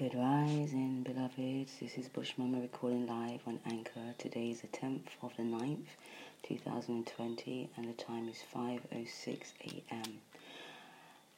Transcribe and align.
Good 0.00 0.14
rising, 0.14 1.02
beloveds. 1.06 1.72
This 1.78 1.98
is 1.98 2.08
Bush 2.08 2.32
Mama 2.38 2.58
recording 2.58 3.06
live 3.06 3.40
on 3.46 3.60
Anchor. 3.66 4.14
Today 4.16 4.48
is 4.48 4.62
the 4.62 4.68
10th 4.68 5.08
of 5.22 5.36
the 5.36 5.42
9th, 5.42 5.88
2020, 6.42 7.68
and 7.76 7.86
the 7.86 7.92
time 7.92 8.26
is 8.26 8.42
5.06 8.56 9.52
a.m. 9.66 10.20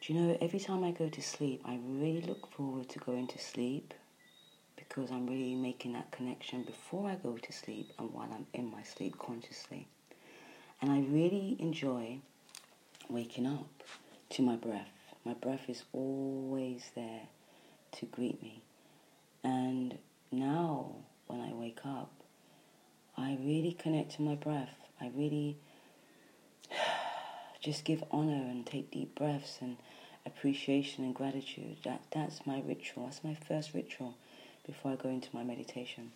Do 0.01 0.13
you 0.13 0.21
know, 0.21 0.39
every 0.41 0.61
time 0.61 0.85
I 0.85 0.93
go 0.93 1.09
to 1.09 1.21
sleep, 1.21 1.61
I 1.65 1.81
really 1.89 2.21
look 2.21 2.53
forward 2.53 2.89
to 2.91 3.01
going 3.01 3.27
to 3.27 3.39
sleep 3.41 3.95
because 4.77 5.11
I'm 5.11 5.27
really 5.27 5.57
making 5.57 5.95
that 5.95 6.13
connection 6.13 6.63
before 6.63 7.11
I 7.11 7.17
go 7.17 7.37
to 7.37 7.53
sleep 7.53 7.93
and 7.99 8.15
while 8.15 8.29
I'm 8.33 8.47
in 8.55 8.71
my 8.71 8.85
sleep 8.85 9.19
consciously. 9.19 9.89
And 10.81 10.93
I 10.93 11.01
really 11.01 11.57
enjoy 11.59 12.21
waking 13.09 13.49
up 13.49 13.83
to 14.31 14.43
my 14.43 14.55
breath. 14.55 14.93
My 15.25 15.35
breath 15.35 15.69
is 15.69 15.83
always 15.93 16.93
there 16.95 17.23
to 17.93 18.07
greet 18.07 18.43
me. 18.43 18.63
And 19.45 19.99
now, 20.31 20.93
when 21.27 21.41
I 21.41 21.53
wake 21.53 21.81
up, 21.85 22.11
I 23.17 23.37
really 23.41 23.77
connect 23.79 24.13
to 24.17 24.23
my 24.23 24.35
breath. 24.35 24.75
I 25.01 25.11
really 25.15 25.57
just 27.61 27.85
give 27.85 28.05
honor 28.11 28.49
and 28.51 28.65
take 28.65 28.91
deep 28.91 29.15
breaths 29.15 29.59
and 29.61 29.77
appreciation 30.25 31.05
and 31.05 31.15
gratitude. 31.15 31.79
That 31.85 32.03
that's 32.11 32.47
my 32.47 32.63
ritual. 32.67 33.05
That's 33.05 33.25
my 33.25 33.35
first 33.35 33.75
ritual 33.75 34.15
before 34.65 34.93
I 34.93 34.97
go 34.97 35.09
into 35.09 35.29
my 35.33 35.43
meditation. 35.43 36.13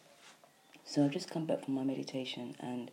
So 0.85 1.05
I've 1.05 1.11
just 1.11 1.31
come 1.31 1.47
back 1.47 1.65
from 1.65 1.75
my 1.75 1.85
meditation 1.85 2.55
and 2.61 2.91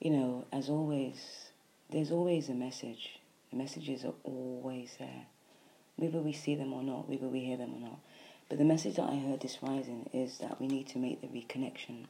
you 0.00 0.10
know, 0.10 0.44
as 0.52 0.68
always, 0.68 1.50
there's 1.90 2.10
always 2.10 2.48
a 2.48 2.54
message. 2.54 3.20
The 3.50 3.56
messages 3.56 4.04
are 4.04 4.14
always 4.24 4.96
there 4.98 5.26
whether 5.96 6.18
we 6.18 6.32
see 6.32 6.54
them 6.54 6.72
or 6.72 6.82
not, 6.82 7.08
whether 7.08 7.28
we 7.28 7.40
hear 7.40 7.56
them 7.56 7.74
or 7.74 7.80
not. 7.80 7.98
But 8.48 8.58
the 8.58 8.64
message 8.64 8.96
that 8.96 9.08
I 9.08 9.16
heard 9.16 9.40
this 9.40 9.58
rising 9.62 10.08
is 10.12 10.38
that 10.38 10.60
we 10.60 10.66
need 10.66 10.88
to 10.88 10.98
make 10.98 11.20
the 11.20 11.28
reconnection. 11.28 12.06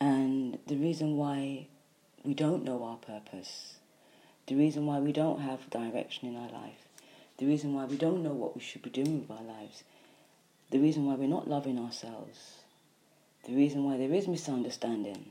And 0.00 0.58
the 0.66 0.76
reason 0.76 1.16
why 1.16 1.66
we 2.24 2.34
don't 2.34 2.64
know 2.64 2.82
our 2.84 2.96
purpose, 2.96 3.76
the 4.46 4.54
reason 4.54 4.86
why 4.86 4.98
we 4.98 5.12
don't 5.12 5.40
have 5.40 5.70
direction 5.70 6.28
in 6.28 6.36
our 6.36 6.50
life, 6.50 6.88
the 7.38 7.46
reason 7.46 7.74
why 7.74 7.84
we 7.84 7.96
don't 7.96 8.22
know 8.22 8.32
what 8.32 8.54
we 8.54 8.60
should 8.60 8.82
be 8.82 8.90
doing 8.90 9.20
with 9.20 9.30
our 9.30 9.44
lives, 9.44 9.84
the 10.70 10.78
reason 10.78 11.06
why 11.06 11.14
we're 11.14 11.28
not 11.28 11.48
loving 11.48 11.78
ourselves, 11.78 12.62
the 13.44 13.54
reason 13.54 13.84
why 13.84 13.96
there 13.96 14.12
is 14.12 14.28
misunderstanding. 14.28 15.26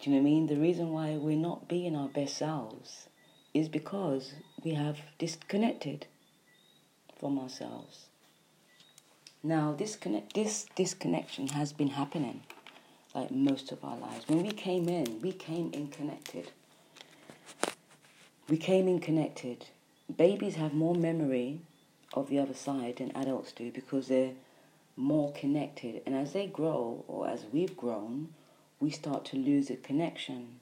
Do 0.00 0.10
you 0.10 0.16
know 0.16 0.22
what 0.22 0.28
I 0.28 0.32
mean? 0.32 0.46
The 0.46 0.56
reason 0.56 0.92
why 0.92 1.16
we're 1.16 1.36
not 1.36 1.68
being 1.68 1.96
our 1.96 2.08
best 2.08 2.36
selves 2.36 3.08
is 3.52 3.68
because 3.68 4.32
we 4.62 4.74
have 4.74 4.98
disconnected 5.18 6.06
from 7.18 7.38
ourselves. 7.38 8.06
Now, 9.42 9.74
this, 9.76 9.96
connect, 9.96 10.34
this 10.34 10.66
disconnection 10.74 11.48
has 11.48 11.72
been 11.72 11.88
happening 11.88 12.42
like 13.14 13.30
most 13.30 13.72
of 13.72 13.82
our 13.84 13.96
lives. 13.96 14.28
When 14.28 14.42
we 14.42 14.52
came 14.52 14.88
in, 14.88 15.20
we 15.20 15.32
came 15.32 15.70
in 15.72 15.88
connected. 15.88 16.50
We 18.48 18.56
came 18.56 18.86
in 18.86 19.00
connected. 19.00 19.66
Babies 20.14 20.56
have 20.56 20.74
more 20.74 20.94
memory 20.94 21.60
of 22.14 22.28
the 22.28 22.38
other 22.38 22.54
side 22.54 22.96
than 22.96 23.16
adults 23.16 23.52
do 23.52 23.70
because 23.70 24.08
they're 24.08 24.32
more 24.96 25.32
connected. 25.32 26.02
And 26.04 26.14
as 26.14 26.32
they 26.32 26.46
grow, 26.46 27.04
or 27.08 27.28
as 27.28 27.46
we've 27.52 27.76
grown, 27.76 28.34
we 28.78 28.90
start 28.90 29.24
to 29.26 29.36
lose 29.36 29.70
a 29.70 29.76
connection 29.76 30.60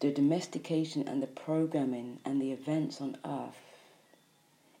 the 0.00 0.12
domestication 0.12 1.06
and 1.08 1.22
the 1.22 1.26
programming 1.26 2.20
and 2.24 2.40
the 2.40 2.52
events 2.52 3.00
on 3.00 3.16
earth, 3.24 3.60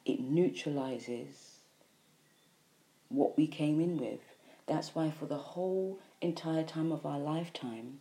it 0.04 0.20
neutralizes 0.20 1.56
what 3.08 3.36
we 3.36 3.46
came 3.46 3.80
in 3.80 3.98
with. 3.98 4.20
That's 4.66 4.94
why, 4.94 5.10
for 5.10 5.26
the 5.26 5.38
whole 5.38 5.98
entire 6.20 6.62
time 6.62 6.92
of 6.92 7.04
our 7.04 7.18
lifetime, 7.18 8.00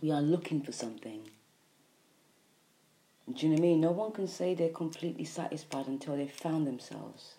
we 0.00 0.10
are 0.10 0.22
looking 0.22 0.62
for 0.62 0.72
something. 0.72 1.30
Do 3.32 3.46
you 3.46 3.52
know 3.52 3.54
what 3.54 3.60
I 3.60 3.68
mean? 3.68 3.80
No 3.80 3.92
one 3.92 4.12
can 4.12 4.28
say 4.28 4.54
they're 4.54 4.68
completely 4.68 5.24
satisfied 5.24 5.86
until 5.86 6.16
they've 6.16 6.30
found 6.30 6.66
themselves. 6.66 7.34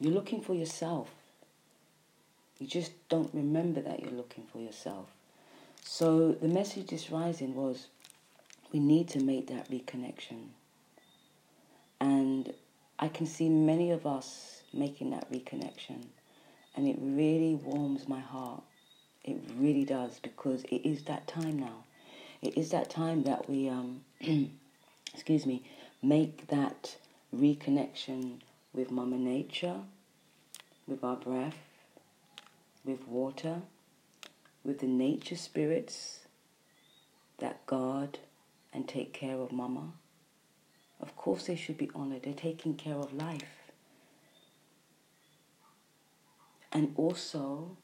You're 0.00 0.12
looking 0.12 0.40
for 0.40 0.54
yourself. 0.54 1.10
You 2.58 2.66
just 2.66 2.92
don't 3.08 3.34
remember 3.34 3.80
that 3.82 4.00
you're 4.00 4.12
looking 4.12 4.44
for 4.50 4.58
yourself. 4.58 5.08
So 5.86 6.32
the 6.32 6.48
message 6.48 6.88
this 6.88 7.10
rising 7.10 7.54
was 7.54 7.88
we 8.72 8.80
need 8.80 9.06
to 9.08 9.22
make 9.22 9.48
that 9.48 9.70
reconnection. 9.70 10.46
And 12.00 12.54
I 12.98 13.08
can 13.08 13.26
see 13.26 13.50
many 13.50 13.90
of 13.90 14.06
us 14.06 14.62
making 14.72 15.10
that 15.10 15.30
reconnection. 15.30 16.06
And 16.74 16.88
it 16.88 16.96
really 16.98 17.54
warms 17.54 18.08
my 18.08 18.18
heart. 18.18 18.62
It 19.24 19.36
really 19.58 19.84
does 19.84 20.18
because 20.20 20.64
it 20.64 20.88
is 20.88 21.04
that 21.04 21.28
time 21.28 21.58
now. 21.58 21.84
It 22.40 22.56
is 22.56 22.70
that 22.70 22.88
time 22.88 23.22
that 23.24 23.48
we, 23.48 23.68
um, 23.68 24.00
excuse 25.12 25.44
me, 25.44 25.62
make 26.02 26.46
that 26.48 26.96
reconnection 27.36 28.40
with 28.72 28.90
Mama 28.90 29.18
Nature, 29.18 29.80
with 30.88 31.04
our 31.04 31.16
breath, 31.16 31.58
with 32.86 33.06
water 33.06 33.60
with 34.64 34.78
the 34.78 34.86
nature 34.86 35.36
spirits 35.36 36.20
that 37.38 37.66
guard 37.66 38.18
and 38.72 38.88
take 38.88 39.12
care 39.12 39.36
of 39.36 39.52
Mama. 39.52 39.92
Of 41.00 41.16
course, 41.16 41.46
they 41.46 41.56
should 41.56 41.76
be 41.76 41.90
honored. 41.94 42.22
They're 42.22 42.32
taking 42.32 42.74
care 42.74 42.94
of 42.94 43.12
life. 43.12 43.72
And 46.72 46.92
also, 46.96 47.76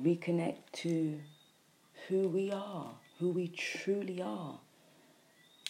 reconnect 0.00 0.72
to 0.72 1.20
who 2.08 2.28
we 2.28 2.52
are, 2.52 2.92
who 3.18 3.30
we 3.30 3.48
truly 3.48 4.22
are. 4.22 4.60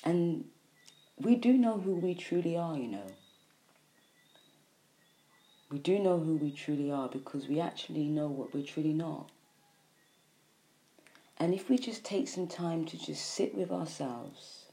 And 0.04 0.46
we 1.18 1.36
do 1.36 1.52
know 1.54 1.78
who 1.78 1.94
we 1.94 2.14
truly 2.14 2.56
are, 2.56 2.76
you 2.76 2.88
know. 2.88 3.06
We 5.70 5.78
do 5.78 6.00
know 6.00 6.18
who 6.18 6.34
we 6.34 6.50
truly 6.50 6.90
are 6.90 7.08
because 7.08 7.46
we 7.46 7.60
actually 7.60 8.08
know 8.08 8.26
what 8.26 8.52
we're 8.52 8.64
truly 8.64 8.92
not. 8.92 9.30
And 11.38 11.54
if 11.54 11.70
we 11.70 11.78
just 11.78 12.04
take 12.04 12.26
some 12.26 12.48
time 12.48 12.84
to 12.86 12.98
just 12.98 13.24
sit 13.24 13.54
with 13.54 13.70
ourselves 13.70 14.66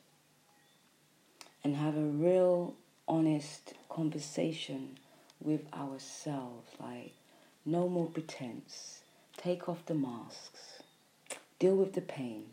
and 1.63 1.75
have 1.75 1.95
a 1.95 2.01
real 2.01 2.73
honest 3.07 3.75
conversation 3.89 4.97
with 5.39 5.71
ourselves, 5.71 6.71
like 6.79 7.13
no 7.63 7.87
more 7.87 8.07
pretense, 8.07 9.01
take 9.37 9.69
off 9.69 9.85
the 9.85 9.93
masks, 9.93 10.81
deal 11.59 11.75
with 11.75 11.93
the 11.93 12.01
pain, 12.01 12.45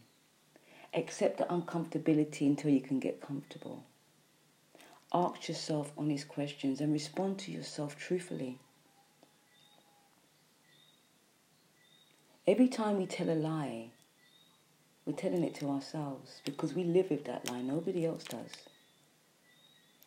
accept 0.93 1.39
the 1.39 1.45
uncomfortability 1.45 2.43
until 2.43 2.71
you 2.71 2.81
can 2.81 3.01
get 3.01 3.23
comfortable 3.23 3.85
ask 5.15 5.49
yourself 5.49 5.93
honest 5.97 6.29
questions 6.29 6.81
and 6.81 6.93
respond 6.93 7.39
to 7.39 7.53
yourself 7.53 7.97
truthfully. 7.97 8.59
Every 12.47 12.69
time 12.69 12.99
we 12.99 13.07
tell 13.07 13.31
a 13.31 13.35
lie, 13.35 13.93
we're 15.07 15.15
telling 15.15 15.45
it 15.45 15.55
to 15.57 15.71
ourselves 15.71 16.43
because 16.45 16.75
we 16.75 16.83
live 16.85 17.11
with 17.11 17.25
that 17.25 17.49
lie. 17.49 17.63
Nobody 17.63 18.05
else 18.05 18.25
does. 18.25 18.51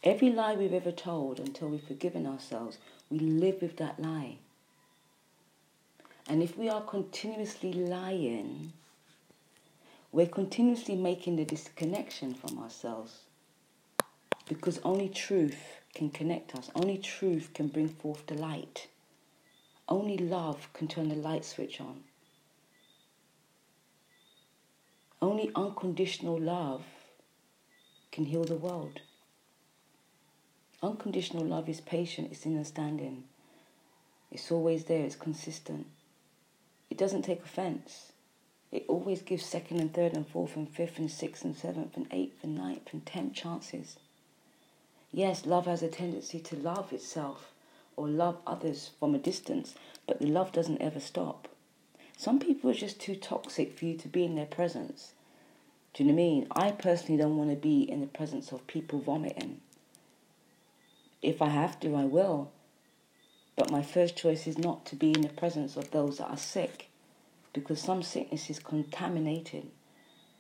Every 0.04 0.30
lie 0.30 0.56
we've 0.56 0.74
ever 0.74 0.92
told 0.92 1.40
until 1.40 1.70
we've 1.70 1.84
forgiven 1.84 2.28
ourselves, 2.28 2.78
we 3.10 3.20
live 3.20 3.62
with 3.62 3.78
that 3.78 4.00
lie. 4.00 4.38
And 6.28 6.44
if 6.44 6.58
we 6.58 6.70
are 6.70 6.82
continuously 6.82 7.74
lying, 7.74 8.74
we're 10.12 10.28
continuously 10.28 10.96
making 10.96 11.38
the 11.38 11.46
disconnection 11.46 12.34
from 12.34 12.60
ourselves. 12.60 13.22
Because 14.48 14.80
only 14.84 15.10
truth 15.10 15.58
can 15.94 16.10
connect 16.10 16.56
us, 16.56 16.70
only 16.76 16.98
truth 16.98 17.52
can 17.54 17.68
bring 17.68 17.90
forth 17.90 18.26
the 18.28 18.36
light. 18.36 18.88
Only 19.90 20.18
love 20.18 20.72
can 20.74 20.88
turn 20.88 21.10
the 21.10 21.16
light 21.16 21.44
switch 21.44 21.82
on. 21.82 22.04
Only 25.22 25.52
unconditional 25.56 26.40
love 26.40 26.84
can 28.12 28.26
heal 28.26 28.44
the 28.44 28.56
world. 28.56 29.02
Unconditional 30.82 31.44
love 31.44 31.68
is 31.68 31.82
patient, 31.82 32.30
it's 32.32 32.46
understanding. 32.46 33.24
It's 34.32 34.52
always 34.52 34.86
there, 34.86 35.04
it's 35.04 35.16
consistent. 35.16 35.88
It 36.90 36.98
doesn't 36.98 37.24
take 37.24 37.44
offense. 37.44 38.12
It 38.72 38.86
always 38.88 39.22
gives 39.22 39.46
second 39.46 39.80
and 39.80 39.94
third 39.94 40.14
and 40.14 40.28
fourth 40.28 40.56
and 40.56 40.70
fifth 40.70 41.00
and 41.00 41.10
sixth 41.10 41.44
and 41.44 41.56
seventh 41.56 41.98
and 41.98 42.08
eighth 42.12 42.44
and 42.44 42.56
ninth 42.56 42.94
and 42.94 43.06
tenth 43.06 43.34
chances. 43.34 43.98
Yes, 45.12 45.46
love 45.46 45.66
has 45.66 45.82
a 45.82 45.88
tendency 45.88 46.40
to 46.40 46.56
love 46.56 46.92
itself 46.92 47.54
or 47.96 48.08
love 48.08 48.38
others 48.46 48.92
from 49.00 49.16
a 49.16 49.20
distance, 49.20 49.74
but 50.06 50.20
the 50.20 50.28
love 50.28 50.52
doesn't 50.52 50.82
ever 50.82 51.00
stop. 51.00 51.48
Some 52.18 52.40
people 52.40 52.70
are 52.70 52.76
just 52.76 53.00
too 53.00 53.16
toxic 53.16 53.78
for 53.78 53.86
you 53.86 53.98
to 53.98 54.08
be 54.08 54.24
in 54.24 54.36
their 54.36 54.46
presence. 54.46 55.14
Do 55.94 56.04
you 56.04 56.10
know 56.10 56.16
what 56.16 56.22
I 56.22 56.26
mean? 56.26 56.48
I 56.52 56.72
personally 56.72 57.22
don't 57.22 57.38
want 57.38 57.50
to 57.50 57.56
be 57.56 57.82
in 57.82 58.02
the 58.02 58.08
presence 58.08 58.52
of 58.52 58.68
people 58.68 59.00
vomiting. 59.00 59.62
If 61.22 61.42
I 61.42 61.50
have 61.50 61.80
to, 61.80 61.96
I 61.96 62.06
will. 62.06 62.52
But 63.56 63.72
my 63.72 63.82
first 63.82 64.16
choice 64.16 64.46
is 64.46 64.58
not 64.58 64.86
to 64.88 64.96
be 64.96 65.12
in 65.12 65.22
the 65.22 65.30
presence 65.30 65.76
of 65.78 65.90
those 65.92 66.20
that 66.20 66.30
are 66.30 66.38
sick 66.38 66.90
because 67.54 67.82
some 67.82 68.04
sickness 68.04 68.50
is 68.50 68.60
contaminated 68.60 69.68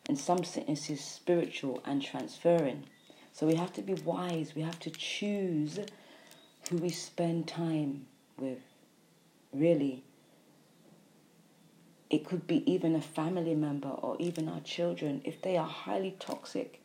and 0.07 0.19
some 0.19 0.43
sickness 0.43 0.89
is 0.89 1.03
spiritual 1.03 1.81
and 1.83 2.01
transferring. 2.01 2.83
So 3.37 3.45
we 3.45 3.53
have 3.53 3.71
to 3.73 3.83
be 3.83 3.93
wise. 3.93 4.55
We 4.55 4.63
have 4.63 4.79
to 4.79 4.89
choose 4.89 5.79
who 6.71 6.77
we 6.77 6.89
spend 6.89 7.47
time 7.47 8.07
with. 8.39 8.57
Really. 9.53 10.03
It 12.09 12.25
could 12.25 12.47
be 12.47 12.69
even 12.71 12.95
a 12.95 13.01
family 13.01 13.53
member 13.53 13.89
or 13.89 14.15
even 14.17 14.49
our 14.49 14.61
children. 14.61 15.21
If 15.23 15.39
they 15.43 15.55
are 15.55 15.67
highly 15.67 16.15
toxic, 16.17 16.81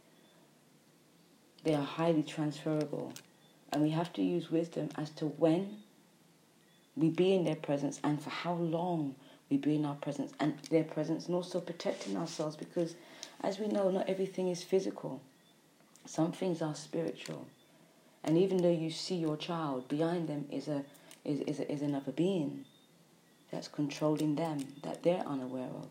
they 1.65 1.75
are 1.75 1.87
highly 1.87 2.23
transferable. 2.23 3.15
And 3.73 3.81
we 3.81 3.89
have 3.89 4.13
to 4.13 4.23
use 4.23 4.51
wisdom 4.51 4.91
as 4.97 5.09
to 5.13 5.29
when 5.29 5.79
we 6.97 7.09
be 7.09 7.33
in 7.33 7.45
their 7.45 7.57
presence 7.57 7.99
and 8.05 8.21
for 8.21 8.29
how 8.29 8.53
long 8.53 9.15
we 9.49 9.57
be 9.57 9.77
in 9.77 9.87
our 9.87 9.95
presence 9.95 10.33
and 10.39 10.59
their 10.69 10.85
presence 10.85 11.29
and 11.29 11.35
also 11.35 11.61
protecting 11.61 12.15
ourselves 12.15 12.57
because 12.57 12.95
as 13.43 13.59
we 13.59 13.69
know 13.69 13.91
not 13.91 14.07
everything 14.07 14.49
is 14.49 14.63
physical 14.63 15.23
some 16.05 16.33
things 16.33 16.63
are 16.63 16.75
spiritual. 16.75 17.47
And 18.25 18.39
even 18.39 18.59
though 18.59 18.71
you 18.71 18.91
see 18.91 19.17
your 19.17 19.37
child 19.37 19.89
behind 19.89 20.29
them 20.29 20.47
is 20.51 20.69
a 20.69 20.85
is, 21.25 21.41
is, 21.41 21.61
is 21.61 21.83
another 21.83 22.13
being 22.13 22.65
that's 23.51 23.69
controlling 23.69 24.35
them 24.35 24.59
that 24.83 25.03
they're 25.03 25.25
unaware 25.27 25.69
of. 25.69 25.89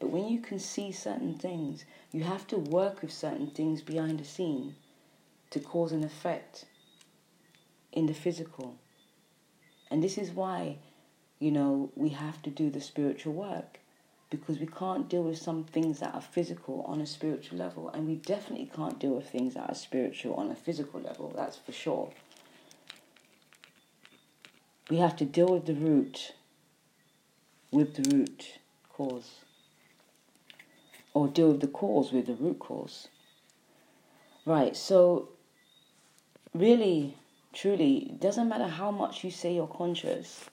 But 0.00 0.10
when 0.10 0.28
you 0.28 0.40
can 0.40 0.58
see 0.58 0.90
certain 0.90 1.34
things 1.34 1.84
you 2.10 2.22
have 2.22 2.46
to 2.48 2.56
work 2.56 3.02
with 3.02 3.12
certain 3.12 3.48
things 3.48 3.82
behind 3.82 4.20
the 4.20 4.24
scene 4.24 4.76
to 5.50 5.60
cause 5.60 5.92
an 5.92 6.04
effect 6.04 6.64
in 7.92 8.06
the 8.06 8.14
physical. 8.14 8.76
And 9.90 10.02
this 10.02 10.18
is 10.18 10.30
why, 10.30 10.78
you 11.38 11.50
know, 11.50 11.90
we 11.94 12.10
have 12.10 12.42
to 12.42 12.50
do 12.50 12.70
the 12.70 12.80
spiritual 12.80 13.32
work 13.32 13.80
because 14.30 14.58
we 14.58 14.66
can't 14.66 15.08
deal 15.08 15.22
with 15.22 15.38
some 15.38 15.64
things 15.64 16.00
that 16.00 16.14
are 16.14 16.20
physical 16.20 16.82
on 16.88 17.00
a 17.00 17.06
spiritual 17.06 17.58
level, 17.58 17.88
and 17.90 18.06
we 18.06 18.16
definitely 18.16 18.70
can't 18.74 18.98
deal 18.98 19.14
with 19.14 19.28
things 19.28 19.54
that 19.54 19.68
are 19.68 19.74
spiritual 19.74 20.34
on 20.34 20.50
a 20.50 20.56
physical 20.56 21.00
level, 21.00 21.32
that's 21.36 21.56
for 21.56 21.72
sure. 21.72 22.10
We 24.90 24.98
have 24.98 25.16
to 25.16 25.24
deal 25.24 25.48
with 25.48 25.66
the 25.66 25.74
root, 25.74 26.34
with 27.70 27.94
the 27.94 28.14
root 28.14 28.58
cause, 28.92 29.36
or 31.14 31.28
deal 31.28 31.52
with 31.52 31.60
the 31.60 31.68
cause 31.68 32.12
with 32.12 32.26
the 32.26 32.34
root 32.34 32.58
cause. 32.58 33.08
Right, 34.44 34.76
so 34.76 35.30
really, 36.52 37.16
truly, 37.52 38.14
doesn't 38.20 38.48
matter 38.48 38.66
how 38.66 38.90
much 38.90 39.24
you 39.24 39.30
say 39.30 39.54
you're 39.54 39.66
conscious, 39.66 40.50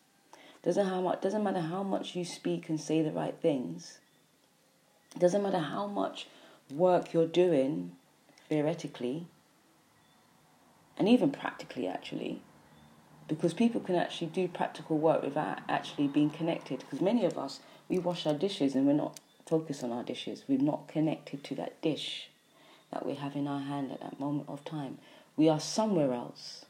doesn't 0.63 0.87
how 0.87 1.01
much 1.01 1.21
doesn't 1.21 1.43
matter 1.43 1.61
how 1.61 1.83
much 1.83 2.15
you 2.15 2.23
speak 2.23 2.69
and 2.69 2.79
say 2.79 3.01
the 3.01 3.11
right 3.11 3.35
things. 3.41 3.99
Doesn't 5.17 5.43
matter 5.43 5.59
how 5.59 5.87
much 5.87 6.27
work 6.73 7.13
you're 7.13 7.27
doing 7.27 7.91
theoretically 8.47 9.27
and 10.97 11.07
even 11.09 11.31
practically 11.31 11.87
actually 11.87 12.41
because 13.31 13.53
people 13.53 13.79
can 13.79 13.95
actually 13.95 14.27
do 14.27 14.45
practical 14.47 14.97
work 14.97 15.23
without 15.23 15.59
actually 15.69 16.05
being 16.05 16.29
connected. 16.29 16.79
Because 16.79 16.99
many 16.99 17.23
of 17.23 17.37
us 17.37 17.61
we 17.87 17.97
wash 17.97 18.27
our 18.27 18.33
dishes 18.33 18.75
and 18.75 18.85
we're 18.85 18.91
not 18.91 19.21
focused 19.45 19.85
on 19.85 19.91
our 19.93 20.03
dishes. 20.03 20.43
We're 20.49 20.59
not 20.59 20.89
connected 20.89 21.41
to 21.45 21.55
that 21.55 21.81
dish 21.81 22.29
that 22.91 23.05
we 23.05 23.15
have 23.15 23.37
in 23.37 23.47
our 23.47 23.61
hand 23.61 23.89
at 23.91 24.01
that 24.01 24.19
moment 24.19 24.49
of 24.49 24.65
time. 24.65 24.97
We 25.37 25.47
are 25.47 25.61
somewhere 25.61 26.13
else 26.13 26.65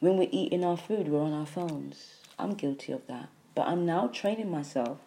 When 0.00 0.16
we're 0.16 0.28
eating 0.30 0.64
our 0.64 0.76
food, 0.76 1.08
we're 1.08 1.22
on 1.22 1.32
our 1.32 1.46
phones. 1.46 2.18
I'm 2.38 2.54
guilty 2.54 2.92
of 2.92 3.04
that. 3.08 3.30
But 3.56 3.66
I'm 3.66 3.84
now 3.84 4.06
training 4.06 4.48
myself 4.48 4.98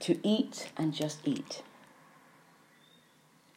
to 0.00 0.20
eat 0.22 0.70
and 0.76 0.94
just 0.94 1.26
eat. 1.26 1.62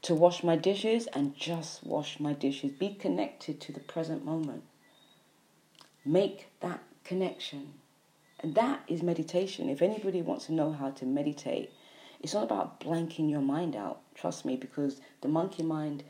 To 0.03 0.15
wash 0.15 0.43
my 0.43 0.55
dishes 0.55 1.05
and 1.13 1.35
just 1.35 1.83
wash 1.83 2.19
my 2.19 2.33
dishes. 2.33 2.71
Be 2.71 2.95
connected 2.95 3.61
to 3.61 3.71
the 3.71 3.79
present 3.79 4.25
moment. 4.25 4.63
Make 6.03 6.47
that 6.61 6.81
connection. 7.03 7.73
And 8.39 8.55
that 8.55 8.81
is 8.87 9.03
meditation. 9.03 9.69
If 9.69 9.83
anybody 9.83 10.23
wants 10.23 10.47
to 10.47 10.53
know 10.53 10.71
how 10.71 10.89
to 10.91 11.05
meditate, 11.05 11.71
it's 12.21 12.33
not 12.33 12.45
about 12.45 12.79
blanking 12.79 13.29
your 13.29 13.41
mind 13.41 13.75
out. 13.75 13.99
Trust 14.15 14.45
me, 14.45 14.55
because 14.55 14.99
the 15.21 15.27
monkey 15.27 15.61
mind, 15.61 16.03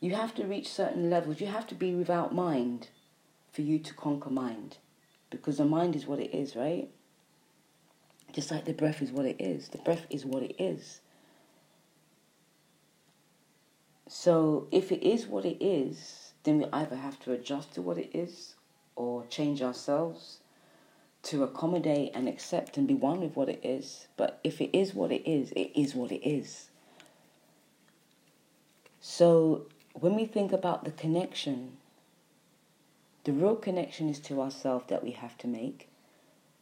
you 0.00 0.16
have 0.16 0.34
to 0.34 0.44
reach 0.44 0.66
certain 0.66 1.08
levels. 1.08 1.40
You 1.40 1.46
have 1.46 1.68
to 1.68 1.76
be 1.76 1.94
without 1.94 2.34
mind 2.34 2.88
for 3.56 3.62
you 3.62 3.78
to 3.78 3.94
conquer 3.94 4.28
mind. 4.28 4.76
Because 5.30 5.56
the 5.56 5.64
mind 5.64 5.96
is 5.96 6.06
what 6.06 6.20
it 6.20 6.34
is, 6.34 6.54
right? 6.54 6.90
Just 8.32 8.50
like 8.50 8.66
the 8.66 8.74
breath 8.74 9.00
is 9.00 9.10
what 9.10 9.24
it 9.24 9.40
is. 9.40 9.68
The 9.68 9.78
breath 9.78 10.06
is 10.10 10.26
what 10.26 10.42
it 10.42 10.54
is. 10.58 11.00
So 14.06 14.68
if 14.70 14.92
it 14.92 15.02
is 15.02 15.26
what 15.26 15.46
it 15.46 15.56
is, 15.64 16.34
then 16.44 16.58
we 16.58 16.66
either 16.70 16.96
have 16.96 17.18
to 17.20 17.32
adjust 17.32 17.72
to 17.74 17.82
what 17.82 17.96
it 17.96 18.10
is 18.12 18.56
or 18.94 19.24
change 19.26 19.62
ourselves 19.62 20.40
to 21.22 21.42
accommodate 21.42 22.12
and 22.14 22.28
accept 22.28 22.76
and 22.76 22.86
be 22.86 22.94
one 22.94 23.20
with 23.20 23.36
what 23.36 23.48
it 23.48 23.60
is. 23.64 24.06
But 24.18 24.38
if 24.44 24.60
it 24.60 24.76
is 24.76 24.94
what 24.94 25.10
it 25.10 25.26
is, 25.28 25.50
it 25.52 25.72
is 25.74 25.94
what 25.94 26.12
it 26.12 26.28
is. 26.28 26.68
So 29.00 29.66
when 29.94 30.14
we 30.14 30.26
think 30.26 30.52
about 30.52 30.84
the 30.84 30.90
connection 30.90 31.78
the 33.26 33.32
real 33.32 33.56
connection 33.56 34.08
is 34.08 34.20
to 34.20 34.40
ourselves 34.40 34.84
that 34.86 35.02
we 35.02 35.10
have 35.10 35.36
to 35.36 35.48
make 35.48 35.88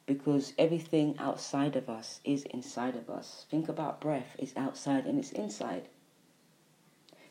because 0.06 0.54
everything 0.58 1.14
outside 1.18 1.76
of 1.76 1.90
us 1.90 2.20
is 2.24 2.44
inside 2.44 2.96
of 2.96 3.10
us. 3.10 3.44
Think 3.50 3.68
about 3.68 4.00
breath, 4.00 4.34
it's 4.38 4.56
outside 4.56 5.04
and 5.04 5.18
it's 5.18 5.30
inside. 5.32 5.88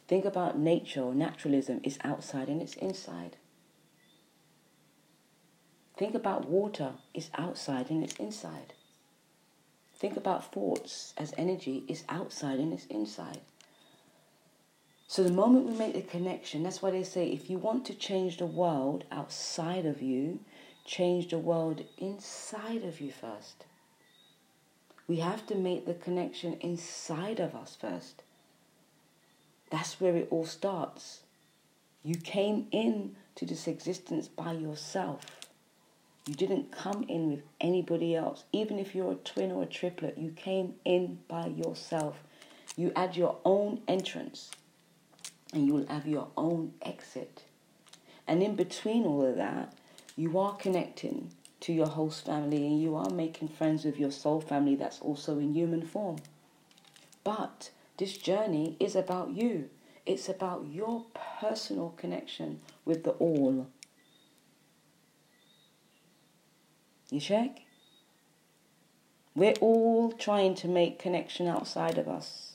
Think 0.07 0.23
about 0.23 0.59
nature 0.59 1.01
or 1.01 1.15
naturalism, 1.15 1.81
it's 1.83 1.97
outside 2.03 2.47
and 2.47 2.61
it's 2.61 2.75
inside. 2.75 3.37
Think 5.97 6.13
about 6.13 6.47
water, 6.47 6.91
it's 7.15 7.31
outside 7.35 7.89
and 7.89 8.03
it's 8.03 8.17
inside. 8.17 8.73
Think 9.95 10.15
about 10.15 10.53
thoughts 10.53 11.15
as 11.17 11.33
energy, 11.39 11.85
it's 11.87 12.03
outside 12.07 12.59
and 12.59 12.71
it's 12.71 12.85
inside. 12.85 13.41
So 15.07 15.23
the 15.23 15.31
moment 15.31 15.67
we 15.67 15.75
make 15.75 15.93
the 15.93 16.01
connection, 16.01 16.63
that's 16.63 16.81
why 16.81 16.91
they 16.91 17.03
say 17.03 17.27
if 17.27 17.49
you 17.49 17.57
want 17.57 17.85
to 17.85 17.93
change 17.93 18.37
the 18.37 18.45
world 18.45 19.03
outside 19.11 19.85
of 19.85 20.01
you, 20.01 20.39
change 20.85 21.29
the 21.29 21.37
world 21.37 21.83
inside 21.97 22.83
of 22.83 22.99
you 22.99 23.11
first. 23.11 23.65
We 25.07 25.17
have 25.17 25.45
to 25.47 25.55
make 25.55 25.85
the 25.85 25.93
connection 25.93 26.53
inside 26.61 27.39
of 27.39 27.53
us 27.53 27.77
first. 27.79 28.23
That's 29.69 29.99
where 29.99 30.15
it 30.15 30.27
all 30.31 30.45
starts. 30.45 31.21
You 32.03 32.15
came 32.15 32.67
in 32.71 33.15
to 33.35 33.45
this 33.45 33.67
existence 33.67 34.27
by 34.27 34.53
yourself. 34.53 35.25
You 36.25 36.35
didn't 36.35 36.71
come 36.71 37.03
in 37.09 37.29
with 37.29 37.43
anybody 37.59 38.15
else. 38.15 38.45
Even 38.53 38.79
if 38.79 38.95
you're 38.95 39.11
a 39.11 39.15
twin 39.15 39.51
or 39.51 39.63
a 39.63 39.67
triplet, 39.67 40.17
you 40.17 40.31
came 40.31 40.75
in 40.85 41.19
by 41.27 41.47
yourself. 41.47 42.23
You 42.77 42.93
add 42.95 43.15
your 43.17 43.37
own 43.43 43.81
entrance 43.87 44.51
and 45.53 45.67
you 45.67 45.73
will 45.73 45.87
have 45.87 46.07
your 46.07 46.27
own 46.35 46.73
exit. 46.81 47.43
And 48.27 48.41
in 48.41 48.55
between 48.55 49.05
all 49.05 49.25
of 49.25 49.35
that, 49.37 49.73
you 50.15 50.37
are 50.37 50.55
connecting 50.55 51.31
to 51.61 51.73
your 51.73 51.87
host 51.87 52.25
family 52.25 52.65
and 52.67 52.81
you 52.81 52.95
are 52.95 53.09
making 53.09 53.47
friends 53.47 53.85
with 53.85 53.97
your 53.97 54.11
soul 54.11 54.41
family 54.41 54.75
that's 54.75 54.99
also 54.99 55.39
in 55.39 55.53
human 55.53 55.85
form. 55.85 56.17
But 57.23 57.71
this 57.97 58.17
journey 58.17 58.75
is 58.79 58.95
about 58.95 59.31
you. 59.31 59.69
It's 60.05 60.27
about 60.27 60.65
your 60.69 61.05
personal 61.39 61.93
connection 61.95 62.59
with 62.83 63.03
the 63.03 63.11
all. 63.11 63.67
You 67.09 67.19
check? 67.19 67.61
We're 69.35 69.53
all 69.61 70.11
trying 70.11 70.55
to 70.55 70.67
make 70.67 70.99
connection 70.99 71.47
outside 71.47 71.97
of 71.97 72.07
us. 72.07 72.52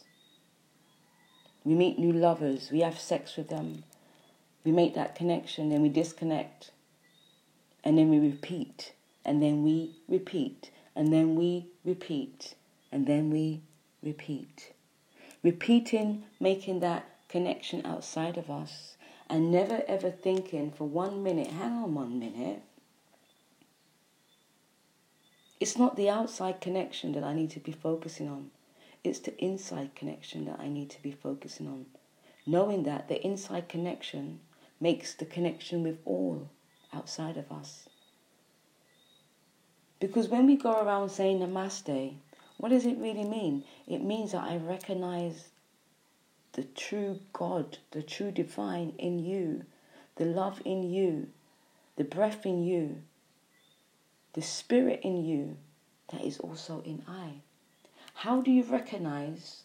We 1.65 1.75
meet 1.75 1.99
new 1.99 2.13
lovers, 2.13 2.71
we 2.71 2.81
have 2.81 2.99
sex 2.99 3.37
with 3.37 3.49
them, 3.49 3.85
we 4.65 4.73
make 4.73 4.95
that 4.95 5.15
connection, 5.15 5.69
then 5.69 5.83
we 5.83 5.89
disconnect, 5.89 6.71
and 7.85 7.99
then 7.99 8.09
we 8.09 8.19
repeat, 8.19 8.93
and 9.25 9.43
then 9.43 9.63
we 9.63 9.97
repeat, 10.09 10.71
and 10.95 11.13
then 11.13 11.35
we 11.35 11.67
repeat, 11.85 12.55
and 12.91 13.07
then 13.07 13.31
we 13.31 13.61
repeat. 14.03 14.73
Repeating, 15.43 16.25
making 16.41 16.81
that 16.81 17.05
connection 17.29 17.85
outside 17.85 18.37
of 18.37 18.51
us, 18.51 18.97
and 19.29 19.53
never 19.53 19.83
ever 19.87 20.11
thinking 20.11 20.71
for 20.71 20.85
one 20.85 21.23
minute, 21.23 21.49
hang 21.49 21.73
on 21.73 21.95
one 21.95 22.19
minute. 22.19 22.63
It's 25.61 25.77
not 25.77 25.97
the 25.97 26.09
outside 26.09 26.61
connection 26.61 27.13
that 27.13 27.25
I 27.25 27.35
need 27.35 27.51
to 27.51 27.61
be 27.61 27.73
focusing 27.73 28.29
on. 28.29 28.51
It's 29.05 29.21
the 29.21 29.37
inside 29.43 29.95
connection 29.95 30.45
that 30.47 30.59
I 30.61 30.69
need 30.69 30.91
to 30.91 31.03
be 31.03 31.13
focusing 31.13 31.67
on. 31.67 31.87
Knowing 32.47 32.83
that 32.85 33.09
the 33.09 33.25
inside 33.25 33.69
connection 33.69 34.41
makes 34.81 35.15
the 35.15 35.25
connection 35.25 35.83
with 35.83 35.99
all 36.05 36.51
outside 36.93 37.37
of 37.37 37.51
us. 37.53 37.89
Because 40.01 40.29
when 40.29 40.47
we 40.47 40.57
go 40.57 40.81
around 40.81 41.11
saying 41.11 41.41
Namaste, 41.41 42.15
what 42.57 42.71
does 42.71 42.87
it 42.87 42.99
really 42.99 43.25
mean? 43.25 43.65
It 43.87 44.03
means 44.03 44.33
that 44.33 44.45
I 44.45 44.57
recognize 44.57 45.49
the 46.53 46.65
true 46.65 47.21
God, 47.33 47.79
the 47.91 48.03
true 48.03 48.31
divine 48.31 48.95
in 48.99 49.19
you, 49.19 49.65
the 50.17 50.25
love 50.25 50.61
in 50.65 50.91
you, 50.91 51.29
the 51.97 52.05
breath 52.05 52.47
in 52.47 52.65
you, 52.65 53.03
the 54.33 54.43
spirit 54.43 55.01
in 55.03 55.25
you 55.25 55.57
that 56.11 56.25
is 56.25 56.39
also 56.39 56.81
in 56.83 57.03
I. 57.07 57.43
How 58.23 58.41
do 58.41 58.51
you 58.51 58.65
recognize 58.65 59.63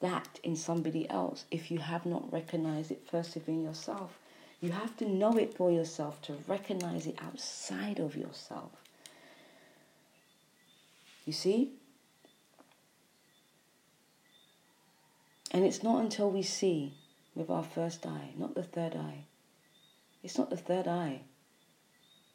that 0.00 0.38
in 0.42 0.54
somebody 0.54 1.08
else 1.08 1.46
if 1.50 1.70
you 1.70 1.78
have 1.78 2.04
not 2.04 2.30
recognized 2.30 2.90
it 2.90 3.08
first 3.10 3.34
within 3.34 3.62
yourself? 3.62 4.18
You 4.60 4.72
have 4.72 4.98
to 4.98 5.08
know 5.08 5.32
it 5.38 5.54
for 5.54 5.70
yourself 5.70 6.20
to 6.22 6.34
recognize 6.46 7.06
it 7.06 7.16
outside 7.18 7.98
of 7.98 8.14
yourself. 8.14 8.72
You 11.24 11.32
see? 11.32 11.70
And 15.50 15.64
it's 15.64 15.82
not 15.82 16.02
until 16.02 16.30
we 16.30 16.42
see 16.42 16.92
with 17.34 17.48
our 17.48 17.64
first 17.64 18.04
eye, 18.04 18.34
not 18.36 18.54
the 18.54 18.62
third 18.62 18.94
eye. 18.94 19.24
It's 20.22 20.36
not 20.36 20.50
the 20.50 20.58
third 20.58 20.86
eye, 20.86 21.22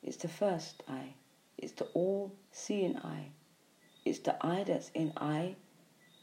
it's 0.01 0.18
the 0.18 0.27
first 0.27 0.82
eye. 0.89 1.13
It's 1.60 1.74
the 1.74 1.86
all 1.94 2.32
seeing 2.51 2.98
eye. 2.98 3.27
It's 4.03 4.20
the 4.20 4.36
eye 4.46 4.63
that's 4.65 4.89
in 4.93 5.13
I, 5.15 5.55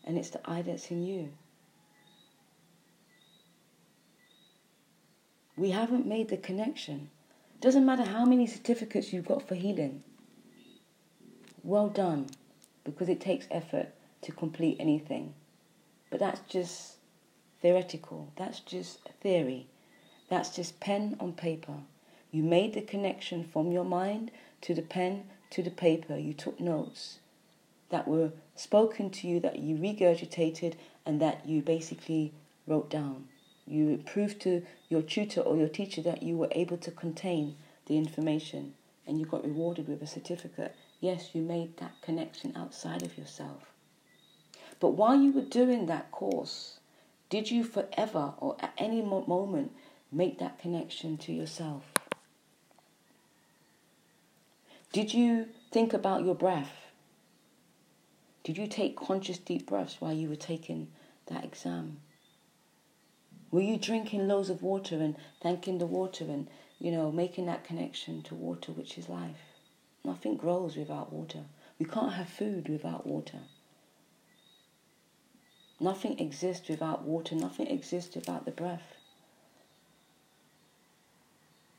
and 0.04 0.18
it's 0.18 0.30
the 0.30 0.40
eye 0.50 0.62
that's 0.62 0.90
in 0.90 1.04
you. 1.04 1.30
We 5.56 5.70
haven't 5.70 6.06
made 6.06 6.28
the 6.28 6.37
connection. 6.37 7.11
Doesn't 7.61 7.87
matter 7.87 8.04
how 8.04 8.25
many 8.25 8.47
certificates 8.47 9.12
you've 9.12 9.26
got 9.26 9.47
for 9.47 9.54
healing. 9.54 10.02
Well 11.62 11.88
done, 11.88 12.26
because 12.85 13.08
it 13.08 13.20
takes 13.20 13.47
effort 13.50 13.88
to 14.23 14.32
complete 14.32 14.76
anything. 14.80 15.35
But 16.11 16.20
that's 16.20 16.40
just 16.49 16.97
theoretical. 17.61 18.32
That's 18.37 18.61
just 18.61 19.00
theory. 19.20 19.66
That's 20.28 20.54
just 20.54 20.80
pen 20.80 21.16
on 21.20 21.32
paper. 21.32 21.75
You 22.30 22.42
made 22.42 22.75
the 22.75 22.82
connection 22.82 23.44
from 23.44 23.73
your 23.73 23.85
mind 23.85 24.30
to 24.62 24.75
the 24.75 24.82
pen 24.82 25.25
to 25.50 25.62
the 25.62 25.70
paper. 25.70 26.16
You 26.16 26.35
took 26.35 26.61
notes 26.61 27.18
that 27.90 28.07
were 28.07 28.33
spoken 28.54 29.11
to 29.11 29.28
you, 29.28 29.40
that 29.40 29.59
you 29.59 29.76
regurgitated, 29.76 30.75
and 31.07 31.21
that 31.21 31.47
you 31.47 31.62
basically 31.62 32.33
wrote 32.66 32.90
down. 32.90 33.28
You 33.66 34.02
proved 34.04 34.40
to 34.42 34.64
your 34.88 35.02
tutor 35.02 35.40
or 35.40 35.57
your 35.57 35.68
teacher 35.68 36.02
that 36.02 36.23
you 36.23 36.37
were 36.37 36.49
able 36.52 36.78
to 36.78 36.90
contain 36.90 37.57
the 37.87 37.99
information 37.99 38.75
and 39.07 39.18
you 39.18 39.26
got 39.26 39.45
rewarded 39.45 39.88
with 39.88 40.02
a 40.02 40.07
certificate. 40.07 40.75
Yes, 41.00 41.30
you 41.35 41.42
made 41.42 41.78
that 41.78 42.00
connection 42.02 42.52
outside 42.57 43.02
of 43.02 43.16
yourself. 43.16 43.73
But 44.80 44.90
while 44.90 45.18
you 45.18 45.33
were 45.33 45.42
doing 45.42 45.87
that 45.87 46.11
course, 46.11 46.78
did 47.30 47.50
you 47.50 47.64
forever 47.64 48.35
or 48.38 48.57
at 48.61 48.75
any 48.78 49.02
moment 49.02 49.73
make 50.12 50.38
that 50.38 50.59
connection 50.59 51.16
to 51.18 51.33
yourself? 51.33 51.85
Did 54.92 55.12
you 55.12 55.49
think 55.71 55.92
about 55.92 56.25
your 56.25 56.35
breath? 56.35 56.88
Did 58.45 58.57
you 58.57 58.66
take 58.66 58.97
conscious 58.97 59.38
deep 59.38 59.66
breaths 59.66 60.00
while 60.00 60.12
you 60.12 60.28
were 60.28 60.37
taking 60.37 60.88
that 61.26 61.45
exam? 61.45 62.00
Were 63.50 63.61
you 63.61 63.76
drinking 63.76 64.28
loads 64.28 64.50
of 64.50 64.62
water 64.62 64.97
and 64.97 65.16
thanking 65.42 65.78
the 65.78 65.87
water 65.87 66.25
and, 66.25 66.49
you 66.78 66.90
know, 66.90 67.11
making 67.11 67.47
that 67.47 67.64
connection 67.64 68.23
to 68.23 68.35
water, 68.35 68.73
which 68.73 68.99
is 68.99 69.09
life? 69.09 69.40
Nothing 70.04 70.37
grows 70.37 70.76
without 70.76 71.12
water. 71.12 71.45
We 71.78 71.87
can't 71.87 72.12
have 72.12 72.28
food 72.28 72.68
without 72.68 73.07
water. 73.07 73.38
Nothing 75.80 76.18
exists 76.18 76.68
without 76.68 77.04
water. 77.04 77.35
Nothing 77.35 77.68
exists 77.68 78.14
without 78.14 78.45
the 78.45 78.50
breath. 78.50 78.97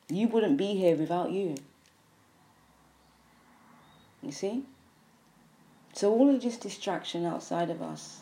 You 0.08 0.28
wouldn't 0.28 0.58
be 0.58 0.76
here 0.76 0.96
without 0.96 1.32
you. 1.32 1.56
You 4.24 4.32
see? 4.32 4.64
So 6.00 6.14
all 6.14 6.34
of 6.34 6.42
this 6.42 6.56
distraction 6.56 7.26
outside 7.26 7.70
of 7.70 7.82
us, 7.82 8.22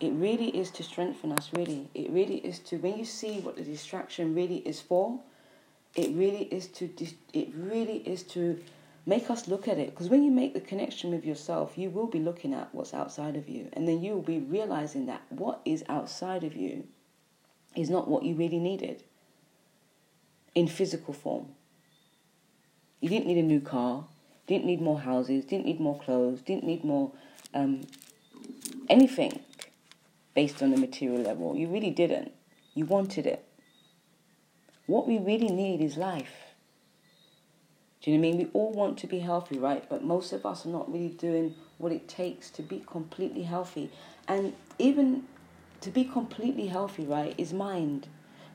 it 0.00 0.10
really 0.14 0.48
is 0.48 0.72
to 0.72 0.82
strengthen 0.82 1.30
us, 1.30 1.50
really. 1.52 1.88
It 1.94 2.10
really 2.10 2.38
is 2.38 2.58
to, 2.70 2.78
when 2.78 2.98
you 2.98 3.04
see 3.04 3.38
what 3.38 3.54
the 3.54 3.62
distraction 3.62 4.34
really 4.34 4.56
is 4.56 4.80
for, 4.80 5.20
it 5.94 6.10
really 6.16 6.48
is 6.52 6.66
to, 6.78 6.90
it 7.32 7.50
really 7.54 7.98
is 7.98 8.24
to 8.34 8.60
make 9.06 9.30
us 9.30 9.46
look 9.46 9.68
at 9.68 9.78
it. 9.78 9.90
Because 9.90 10.08
when 10.08 10.24
you 10.24 10.32
make 10.32 10.52
the 10.52 10.60
connection 10.60 11.12
with 11.12 11.24
yourself, 11.24 11.78
you 11.78 11.90
will 11.90 12.08
be 12.08 12.18
looking 12.18 12.52
at 12.52 12.74
what's 12.74 12.92
outside 12.92 13.36
of 13.36 13.48
you. 13.48 13.68
And 13.74 13.86
then 13.86 14.02
you 14.02 14.14
will 14.14 14.22
be 14.22 14.40
realizing 14.40 15.06
that 15.06 15.22
what 15.28 15.60
is 15.64 15.84
outside 15.88 16.42
of 16.42 16.56
you 16.56 16.88
is 17.76 17.88
not 17.88 18.08
what 18.08 18.24
you 18.24 18.34
really 18.34 18.58
needed 18.58 19.04
in 20.56 20.66
physical 20.66 21.14
form. 21.14 21.50
You 23.00 23.08
didn't 23.08 23.28
need 23.28 23.38
a 23.38 23.42
new 23.42 23.60
car 23.60 24.06
didn't 24.46 24.64
need 24.64 24.80
more 24.80 25.00
houses, 25.00 25.44
didn't 25.44 25.66
need 25.66 25.80
more 25.80 25.98
clothes, 25.98 26.40
didn't 26.40 26.64
need 26.64 26.84
more 26.84 27.12
um, 27.54 27.86
anything 28.88 29.40
based 30.34 30.62
on 30.62 30.70
the 30.70 30.76
material 30.76 31.20
level. 31.20 31.56
You 31.56 31.68
really 31.68 31.90
didn't. 31.90 32.32
You 32.74 32.84
wanted 32.84 33.26
it. 33.26 33.44
What 34.86 35.08
we 35.08 35.18
really 35.18 35.48
need 35.48 35.80
is 35.80 35.96
life. 35.96 36.46
Do 38.00 38.10
you 38.10 38.18
know 38.18 38.28
what 38.28 38.34
I 38.34 38.36
mean? 38.36 38.46
We 38.46 38.50
all 38.52 38.72
want 38.72 38.98
to 38.98 39.06
be 39.06 39.18
healthy, 39.18 39.58
right? 39.58 39.84
But 39.88 40.04
most 40.04 40.32
of 40.32 40.46
us 40.46 40.64
are 40.64 40.68
not 40.68 40.92
really 40.92 41.08
doing 41.08 41.54
what 41.78 41.90
it 41.90 42.06
takes 42.06 42.50
to 42.50 42.62
be 42.62 42.84
completely 42.86 43.42
healthy. 43.42 43.90
And 44.28 44.52
even 44.78 45.24
to 45.80 45.90
be 45.90 46.04
completely 46.04 46.68
healthy, 46.68 47.04
right, 47.04 47.34
is 47.36 47.52
mind. 47.52 48.06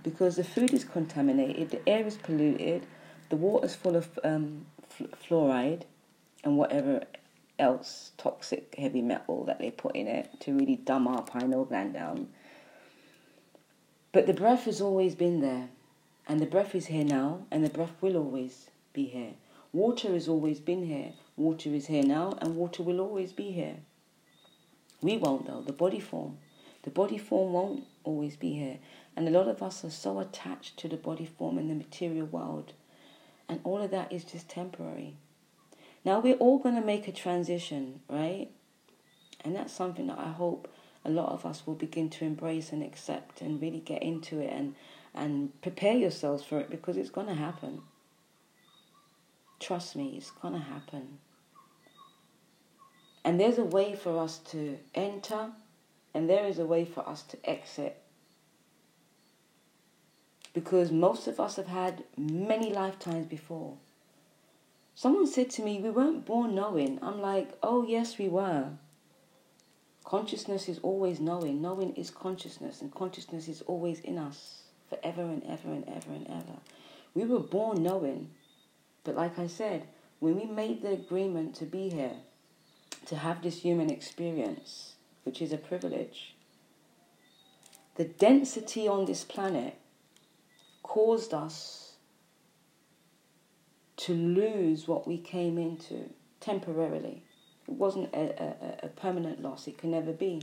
Because 0.03 0.35
the 0.35 0.43
food 0.43 0.73
is 0.73 0.85
contaminated, 0.85 1.71
the 1.71 1.89
air 1.89 2.05
is 2.05 2.15
polluted, 2.15 2.85
the 3.29 3.35
water 3.35 3.65
is 3.65 3.75
full 3.75 3.95
of 3.95 4.17
um, 4.23 4.65
fluoride 4.91 5.83
and 6.43 6.57
whatever 6.57 7.03
else 7.59 8.11
toxic 8.17 8.75
heavy 8.77 9.01
metal 9.01 9.45
that 9.45 9.59
they 9.59 9.71
put 9.71 9.95
in 9.95 10.07
it 10.07 10.29
to 10.39 10.57
really 10.57 10.75
dumb 10.75 11.07
our 11.07 11.21
pineal 11.21 11.65
gland 11.65 11.93
down. 11.93 12.27
But 14.11 14.27
the 14.27 14.33
breath 14.33 14.65
has 14.65 14.81
always 14.81 15.15
been 15.15 15.39
there, 15.39 15.69
and 16.27 16.39
the 16.39 16.45
breath 16.45 16.75
is 16.75 16.87
here 16.87 17.05
now, 17.05 17.45
and 17.49 17.63
the 17.63 17.69
breath 17.69 17.93
will 18.01 18.17
always 18.17 18.69
be 18.93 19.05
here. 19.05 19.33
Water 19.71 20.11
has 20.13 20.27
always 20.27 20.59
been 20.59 20.85
here, 20.85 21.13
water 21.37 21.69
is 21.69 21.87
here 21.87 22.03
now, 22.03 22.37
and 22.41 22.57
water 22.57 22.83
will 22.83 22.99
always 22.99 23.31
be 23.31 23.51
here. 23.51 23.77
We 25.01 25.17
won't, 25.17 25.47
though, 25.47 25.61
the 25.61 25.73
body 25.73 25.99
form. 25.99 26.37
The 26.83 26.89
body 26.89 27.17
form 27.17 27.53
won't 27.53 27.85
always 28.03 28.35
be 28.35 28.53
here. 28.53 28.79
And 29.15 29.27
a 29.27 29.31
lot 29.31 29.47
of 29.47 29.63
us 29.63 29.85
are 29.85 29.91
so 29.91 30.19
attached 30.19 30.77
to 30.77 30.87
the 30.87 30.97
body 30.97 31.25
form 31.25 31.57
in 31.57 31.69
the 31.69 31.75
material 31.75 32.25
world 32.25 32.73
and 33.51 33.59
all 33.65 33.81
of 33.81 33.91
that 33.91 34.13
is 34.13 34.23
just 34.23 34.47
temporary. 34.47 35.17
Now 36.05 36.21
we're 36.21 36.35
all 36.35 36.57
going 36.57 36.75
to 36.75 36.81
make 36.81 37.09
a 37.09 37.11
transition, 37.11 37.99
right? 38.07 38.47
And 39.43 39.53
that's 39.53 39.73
something 39.73 40.07
that 40.07 40.17
I 40.17 40.29
hope 40.29 40.71
a 41.03 41.09
lot 41.09 41.33
of 41.33 41.45
us 41.45 41.67
will 41.67 41.75
begin 41.75 42.09
to 42.11 42.23
embrace 42.23 42.71
and 42.71 42.81
accept 42.81 43.41
and 43.41 43.61
really 43.61 43.81
get 43.81 44.01
into 44.01 44.39
it 44.39 44.53
and, 44.53 44.75
and 45.13 45.61
prepare 45.61 45.95
yourselves 45.95 46.45
for 46.45 46.59
it 46.61 46.69
because 46.69 46.95
it's 46.95 47.09
going 47.09 47.27
to 47.27 47.33
happen. 47.33 47.81
Trust 49.59 49.97
me, 49.97 50.13
it's 50.15 50.31
going 50.31 50.53
to 50.53 50.61
happen. 50.61 51.17
And 53.25 53.37
there's 53.37 53.57
a 53.57 53.65
way 53.65 53.95
for 53.95 54.17
us 54.17 54.37
to 54.51 54.79
enter, 54.95 55.49
and 56.13 56.29
there 56.29 56.45
is 56.47 56.57
a 56.57 56.65
way 56.65 56.85
for 56.85 57.07
us 57.07 57.21
to 57.23 57.37
exit 57.43 58.01
because 60.53 60.91
most 60.91 61.27
of 61.27 61.39
us 61.39 61.55
have 61.55 61.67
had 61.67 62.03
many 62.17 62.73
lifetimes 62.73 63.25
before. 63.27 63.77
Someone 64.95 65.27
said 65.27 65.49
to 65.51 65.63
me, 65.63 65.79
We 65.79 65.89
weren't 65.89 66.25
born 66.25 66.53
knowing. 66.55 66.99
I'm 67.01 67.21
like, 67.21 67.57
Oh, 67.63 67.83
yes, 67.83 68.17
we 68.17 68.27
were. 68.27 68.69
Consciousness 70.03 70.67
is 70.67 70.79
always 70.79 71.19
knowing. 71.19 71.61
Knowing 71.61 71.95
is 71.95 72.09
consciousness, 72.09 72.81
and 72.81 72.93
consciousness 72.93 73.47
is 73.47 73.61
always 73.61 73.99
in 74.01 74.17
us 74.17 74.63
forever 74.89 75.21
and 75.21 75.43
ever 75.47 75.69
and 75.69 75.87
ever 75.87 76.11
and 76.11 76.27
ever. 76.27 76.59
We 77.13 77.23
were 77.23 77.39
born 77.39 77.81
knowing. 77.81 78.31
But 79.03 79.15
like 79.15 79.39
I 79.39 79.47
said, 79.47 79.87
when 80.19 80.35
we 80.35 80.45
made 80.45 80.81
the 80.81 80.91
agreement 80.91 81.55
to 81.55 81.65
be 81.65 81.89
here, 81.89 82.17
to 83.05 83.15
have 83.15 83.41
this 83.41 83.61
human 83.61 83.89
experience, 83.89 84.93
which 85.23 85.41
is 85.41 85.51
a 85.51 85.57
privilege, 85.57 86.35
the 87.95 88.05
density 88.05 88.87
on 88.87 89.05
this 89.05 89.23
planet 89.23 89.75
caused 90.83 91.33
us 91.33 91.93
to 93.97 94.13
lose 94.13 94.87
what 94.87 95.07
we 95.07 95.17
came 95.17 95.57
into 95.57 96.09
temporarily. 96.39 97.23
It 97.67 97.73
wasn't 97.73 98.13
a, 98.13 98.43
a, 98.43 98.85
a 98.85 98.87
permanent 98.87 99.41
loss, 99.41 99.67
it 99.67 99.77
can 99.77 99.91
never 99.91 100.11
be. 100.11 100.41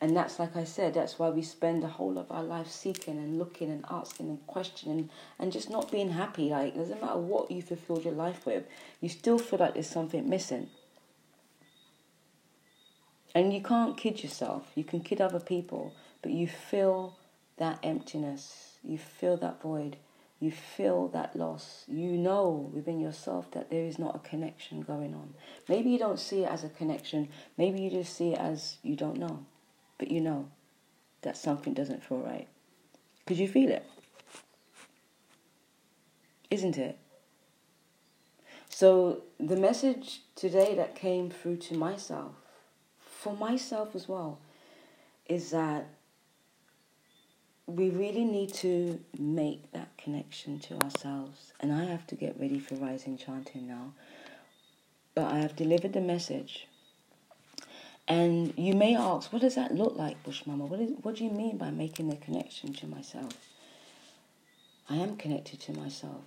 And 0.00 0.16
that's 0.16 0.38
like 0.38 0.56
I 0.56 0.64
said, 0.64 0.94
that's 0.94 1.18
why 1.18 1.28
we 1.28 1.42
spend 1.42 1.82
the 1.82 1.88
whole 1.88 2.18
of 2.18 2.32
our 2.32 2.42
life 2.42 2.68
seeking 2.68 3.18
and 3.18 3.38
looking 3.38 3.70
and 3.70 3.84
asking 3.90 4.30
and 4.30 4.46
questioning 4.46 5.10
and 5.38 5.52
just 5.52 5.68
not 5.68 5.92
being 5.92 6.10
happy. 6.10 6.48
Like, 6.48 6.74
it 6.74 6.78
doesn't 6.78 7.02
matter 7.02 7.18
what 7.18 7.50
you 7.50 7.60
fulfilled 7.60 8.04
your 8.04 8.14
life 8.14 8.46
with, 8.46 8.64
you 9.00 9.10
still 9.10 9.38
feel 9.38 9.58
like 9.58 9.74
there's 9.74 9.90
something 9.90 10.28
missing. 10.28 10.68
And 13.34 13.52
you 13.52 13.62
can't 13.62 13.96
kid 13.96 14.22
yourself. 14.22 14.72
You 14.74 14.84
can 14.84 15.00
kid 15.00 15.20
other 15.20 15.38
people, 15.38 15.94
but 16.22 16.32
you 16.32 16.48
feel 16.48 17.16
that 17.58 17.78
emptiness. 17.82 18.69
You 18.82 18.98
feel 18.98 19.36
that 19.38 19.62
void. 19.62 19.96
You 20.40 20.50
feel 20.50 21.08
that 21.08 21.36
loss. 21.36 21.84
You 21.86 22.12
know 22.12 22.70
within 22.72 22.98
yourself 22.98 23.50
that 23.52 23.70
there 23.70 23.84
is 23.84 23.98
not 23.98 24.16
a 24.16 24.20
connection 24.20 24.80
going 24.80 25.14
on. 25.14 25.34
Maybe 25.68 25.90
you 25.90 25.98
don't 25.98 26.18
see 26.18 26.44
it 26.44 26.50
as 26.50 26.64
a 26.64 26.70
connection. 26.70 27.28
Maybe 27.58 27.82
you 27.82 27.90
just 27.90 28.16
see 28.16 28.32
it 28.32 28.38
as 28.38 28.78
you 28.82 28.96
don't 28.96 29.18
know. 29.18 29.44
But 29.98 30.10
you 30.10 30.20
know 30.20 30.48
that 31.22 31.36
something 31.36 31.74
doesn't 31.74 32.02
feel 32.02 32.18
right. 32.18 32.48
Because 33.18 33.38
you 33.38 33.48
feel 33.48 33.70
it. 33.70 33.84
Isn't 36.50 36.78
it? 36.78 36.98
So 38.70 39.24
the 39.38 39.56
message 39.56 40.22
today 40.34 40.74
that 40.74 40.94
came 40.94 41.28
through 41.28 41.56
to 41.56 41.76
myself, 41.76 42.32
for 42.98 43.36
myself 43.36 43.94
as 43.94 44.08
well, 44.08 44.38
is 45.28 45.50
that 45.50 45.86
we 47.76 47.90
really 47.90 48.24
need 48.24 48.52
to 48.54 49.00
make 49.18 49.70
that 49.72 49.96
connection 49.96 50.58
to 50.60 50.78
ourselves. 50.82 51.52
And 51.60 51.72
I 51.72 51.84
have 51.84 52.06
to 52.08 52.14
get 52.14 52.38
ready 52.38 52.58
for 52.58 52.74
rising 52.74 53.16
chanting 53.16 53.68
now. 53.68 53.92
But 55.14 55.32
I 55.32 55.38
have 55.38 55.56
delivered 55.56 55.92
the 55.92 56.00
message. 56.00 56.66
And 58.08 58.52
you 58.56 58.74
may 58.74 58.96
ask, 58.96 59.32
what 59.32 59.42
does 59.42 59.54
that 59.54 59.74
look 59.74 59.96
like, 59.96 60.22
Bush 60.24 60.42
Mama? 60.44 60.66
What, 60.66 60.80
is, 60.80 60.90
what 61.02 61.16
do 61.16 61.24
you 61.24 61.30
mean 61.30 61.58
by 61.58 61.70
making 61.70 62.08
the 62.08 62.16
connection 62.16 62.72
to 62.74 62.86
myself? 62.86 63.32
I 64.88 64.96
am 64.96 65.16
connected 65.16 65.60
to 65.60 65.72
myself. 65.72 66.24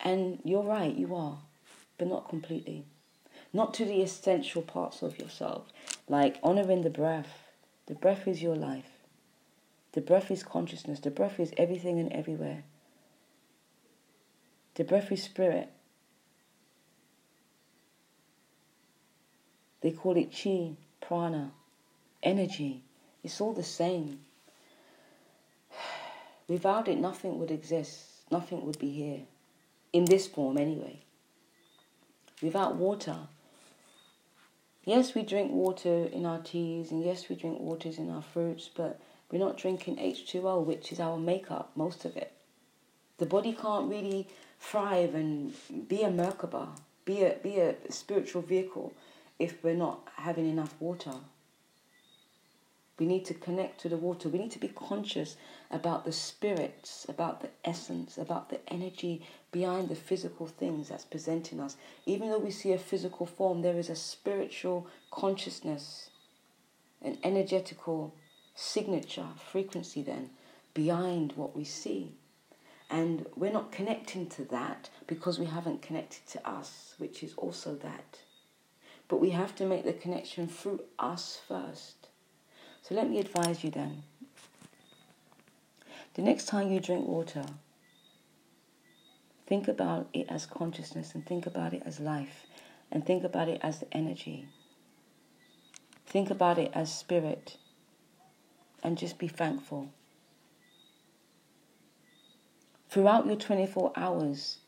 And 0.00 0.40
you're 0.44 0.62
right, 0.62 0.94
you 0.94 1.14
are, 1.14 1.38
but 1.96 2.08
not 2.08 2.28
completely. 2.28 2.84
Not 3.52 3.72
to 3.74 3.86
the 3.86 4.02
essential 4.02 4.60
parts 4.60 5.00
of 5.00 5.18
yourself, 5.18 5.66
like 6.06 6.38
honoring 6.42 6.82
the 6.82 6.90
breath. 6.90 7.44
The 7.86 7.94
breath 7.94 8.28
is 8.28 8.42
your 8.42 8.56
life. 8.56 8.97
The 9.98 10.04
breath 10.04 10.30
is 10.30 10.44
consciousness. 10.44 11.00
The 11.00 11.10
breath 11.10 11.40
is 11.40 11.52
everything 11.56 11.98
and 11.98 12.12
everywhere. 12.12 12.62
The 14.76 14.84
breath 14.84 15.10
is 15.10 15.24
spirit. 15.24 15.72
They 19.80 19.90
call 19.90 20.16
it 20.16 20.32
chi, 20.32 20.76
prana, 21.00 21.50
energy. 22.22 22.84
It's 23.24 23.40
all 23.40 23.52
the 23.52 23.64
same. 23.64 24.20
Without 26.46 26.86
it, 26.86 26.98
nothing 26.98 27.36
would 27.40 27.50
exist. 27.50 28.22
Nothing 28.30 28.64
would 28.66 28.78
be 28.78 28.90
here. 28.90 29.22
In 29.92 30.04
this 30.04 30.28
form, 30.28 30.58
anyway. 30.58 31.00
Without 32.40 32.76
water, 32.76 33.18
yes, 34.84 35.16
we 35.16 35.22
drink 35.24 35.50
water 35.50 36.04
in 36.04 36.24
our 36.24 36.38
teas, 36.38 36.92
and 36.92 37.04
yes, 37.04 37.28
we 37.28 37.34
drink 37.34 37.58
waters 37.58 37.98
in 37.98 38.08
our 38.10 38.22
fruits, 38.22 38.70
but 38.72 39.00
we're 39.30 39.38
not 39.38 39.58
drinking 39.58 39.96
H2O, 39.96 40.64
which 40.64 40.90
is 40.92 41.00
our 41.00 41.18
makeup, 41.18 41.70
most 41.74 42.04
of 42.04 42.16
it. 42.16 42.32
The 43.18 43.26
body 43.26 43.52
can't 43.52 43.90
really 43.90 44.28
thrive 44.58 45.14
and 45.14 45.52
be 45.88 46.02
a 46.02 46.08
Merkaba, 46.08 46.68
be 47.04 47.24
a, 47.24 47.36
be 47.42 47.58
a 47.58 47.74
spiritual 47.90 48.42
vehicle 48.42 48.92
if 49.38 49.62
we're 49.62 49.74
not 49.74 50.08
having 50.16 50.48
enough 50.48 50.74
water. 50.80 51.12
We 52.98 53.06
need 53.06 53.24
to 53.26 53.34
connect 53.34 53.80
to 53.82 53.88
the 53.88 53.96
water. 53.96 54.28
We 54.28 54.40
need 54.40 54.50
to 54.52 54.58
be 54.58 54.68
conscious 54.68 55.36
about 55.70 56.04
the 56.04 56.12
spirits, 56.12 57.06
about 57.08 57.40
the 57.40 57.50
essence, 57.64 58.18
about 58.18 58.50
the 58.50 58.58
energy 58.72 59.22
behind 59.52 59.88
the 59.88 59.94
physical 59.94 60.46
things 60.46 60.88
that's 60.88 61.04
presenting 61.04 61.60
us. 61.60 61.76
Even 62.06 62.30
though 62.30 62.38
we 62.38 62.50
see 62.50 62.72
a 62.72 62.78
physical 62.78 63.26
form, 63.26 63.62
there 63.62 63.78
is 63.78 63.88
a 63.88 63.94
spiritual 63.94 64.88
consciousness, 65.12 66.10
an 67.00 67.18
energetical 67.22 68.14
signature 68.58 69.28
frequency 69.52 70.02
then 70.02 70.30
behind 70.74 71.32
what 71.36 71.54
we 71.54 71.62
see. 71.62 72.12
And 72.90 73.24
we're 73.36 73.52
not 73.52 73.70
connecting 73.70 74.28
to 74.30 74.44
that 74.46 74.90
because 75.06 75.38
we 75.38 75.46
haven't 75.46 75.80
connected 75.80 76.26
to 76.30 76.48
us, 76.48 76.94
which 76.98 77.22
is 77.22 77.34
also 77.36 77.76
that. 77.76 78.18
But 79.06 79.20
we 79.20 79.30
have 79.30 79.54
to 79.56 79.66
make 79.66 79.84
the 79.84 79.92
connection 79.92 80.48
through 80.48 80.80
us 80.98 81.40
first. 81.46 82.08
So 82.82 82.96
let 82.96 83.08
me 83.08 83.20
advise 83.20 83.62
you 83.62 83.70
then. 83.70 84.02
The 86.14 86.22
next 86.22 86.46
time 86.46 86.72
you 86.72 86.80
drink 86.80 87.06
water, 87.06 87.44
think 89.46 89.68
about 89.68 90.08
it 90.12 90.26
as 90.28 90.46
consciousness 90.46 91.14
and 91.14 91.24
think 91.24 91.46
about 91.46 91.74
it 91.74 91.82
as 91.86 92.00
life 92.00 92.44
and 92.90 93.06
think 93.06 93.22
about 93.22 93.48
it 93.48 93.60
as 93.62 93.78
the 93.78 93.96
energy. 93.96 94.48
Think 96.06 96.30
about 96.30 96.58
it 96.58 96.72
as 96.74 96.92
spirit 96.92 97.56
and 98.82 98.96
just 98.96 99.18
be 99.18 99.28
thankful. 99.28 99.92
Throughout 102.88 103.26
your 103.26 103.36
24 103.36 103.92
hours, 103.96 104.58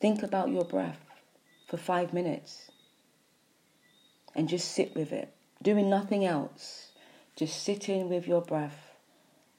think 0.00 0.22
about 0.22 0.50
your 0.50 0.64
breath 0.64 1.00
for 1.68 1.76
five 1.76 2.12
minutes 2.12 2.70
and 4.34 4.48
just 4.48 4.72
sit 4.72 4.94
with 4.94 5.12
it, 5.12 5.32
doing 5.62 5.88
nothing 5.88 6.24
else, 6.24 6.92
just 7.36 7.62
sitting 7.62 8.08
with 8.08 8.28
your 8.28 8.42
breath 8.42 8.92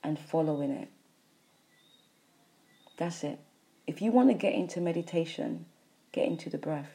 and 0.03 0.19
following 0.19 0.71
it. 0.71 0.89
That's 2.97 3.23
it. 3.23 3.39
If 3.87 4.01
you 4.01 4.11
want 4.11 4.29
to 4.29 4.35
get 4.35 4.53
into 4.53 4.79
meditation, 4.79 5.65
get 6.11 6.27
into 6.27 6.49
the 6.49 6.57
breath. 6.57 6.91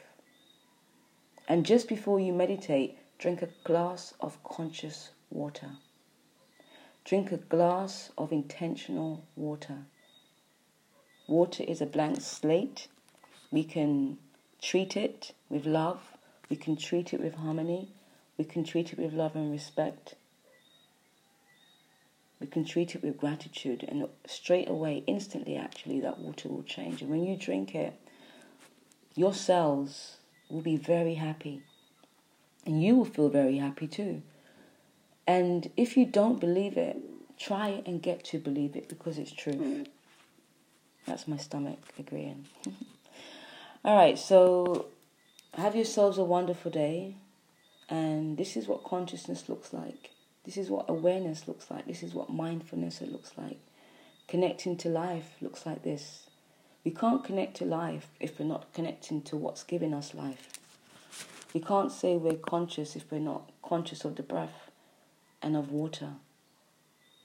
And 1.48 1.66
just 1.66 1.88
before 1.88 2.20
you 2.20 2.32
meditate, 2.32 2.98
drink 3.18 3.42
a 3.42 3.48
glass 3.64 4.14
of 4.20 4.42
conscious 4.44 5.10
water. 5.36 5.72
Drink 7.04 7.30
a 7.30 7.36
glass 7.36 8.10
of 8.18 8.32
intentional 8.32 9.24
water. 9.36 9.84
Water 11.28 11.62
is 11.62 11.80
a 11.80 11.86
blank 11.86 12.20
slate. 12.20 12.88
We 13.52 13.62
can 13.62 14.18
treat 14.60 14.96
it 14.96 15.32
with 15.48 15.66
love. 15.66 16.00
We 16.48 16.56
can 16.56 16.76
treat 16.76 17.12
it 17.14 17.20
with 17.20 17.34
harmony. 17.34 17.92
We 18.38 18.44
can 18.44 18.64
treat 18.64 18.92
it 18.92 18.98
with 18.98 19.12
love 19.12 19.36
and 19.36 19.52
respect. 19.52 20.14
We 22.40 22.46
can 22.46 22.64
treat 22.64 22.94
it 22.94 23.02
with 23.02 23.16
gratitude, 23.16 23.84
and 23.88 24.08
straight 24.26 24.68
away, 24.68 25.02
instantly, 25.06 25.56
actually, 25.56 26.00
that 26.00 26.18
water 26.18 26.48
will 26.48 26.64
change. 26.64 27.00
And 27.00 27.10
when 27.10 27.24
you 27.24 27.36
drink 27.36 27.74
it, 27.74 27.94
your 29.14 29.32
cells 29.32 30.16
will 30.50 30.60
be 30.60 30.76
very 30.76 31.14
happy, 31.14 31.62
and 32.66 32.82
you 32.82 32.94
will 32.96 33.06
feel 33.06 33.30
very 33.30 33.56
happy 33.56 33.88
too. 33.88 34.22
And 35.26 35.70
if 35.76 35.96
you 35.96 36.06
don't 36.06 36.40
believe 36.40 36.76
it, 36.76 36.98
try 37.38 37.82
and 37.84 38.00
get 38.00 38.24
to 38.26 38.38
believe 38.38 38.76
it 38.76 38.88
because 38.88 39.18
it's 39.18 39.32
true. 39.32 39.54
Mm. 39.54 39.86
That's 41.06 41.26
my 41.28 41.36
stomach 41.36 41.78
agreeing. 41.98 42.46
All 43.84 43.96
right, 43.96 44.18
so 44.18 44.86
have 45.54 45.74
yourselves 45.74 46.18
a 46.18 46.24
wonderful 46.24 46.70
day. 46.70 47.16
And 47.88 48.36
this 48.36 48.56
is 48.56 48.66
what 48.66 48.84
consciousness 48.84 49.48
looks 49.48 49.72
like. 49.72 50.10
This 50.44 50.56
is 50.56 50.70
what 50.70 50.88
awareness 50.88 51.46
looks 51.46 51.70
like. 51.70 51.86
This 51.86 52.02
is 52.02 52.14
what 52.14 52.30
mindfulness 52.30 53.00
looks 53.00 53.32
like. 53.36 53.58
Connecting 54.28 54.76
to 54.78 54.88
life 54.88 55.36
looks 55.40 55.66
like 55.66 55.82
this. 55.82 56.26
We 56.84 56.90
can't 56.90 57.24
connect 57.24 57.56
to 57.58 57.64
life 57.64 58.08
if 58.20 58.38
we're 58.38 58.46
not 58.46 58.72
connecting 58.72 59.22
to 59.22 59.36
what's 59.36 59.62
giving 59.62 59.94
us 59.94 60.14
life. 60.14 60.48
We 61.54 61.60
can't 61.60 61.92
say 61.92 62.16
we're 62.16 62.34
conscious 62.34 62.96
if 62.96 63.10
we're 63.10 63.18
not 63.18 63.50
conscious 63.62 64.04
of 64.04 64.16
the 64.16 64.22
breath 64.22 64.65
and 65.42 65.56
of 65.56 65.70
water. 65.70 66.10